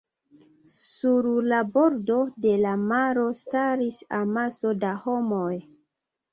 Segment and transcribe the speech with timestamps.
[0.77, 2.17] Sur la bordo
[2.47, 5.55] de la maro staris amaso da homoj.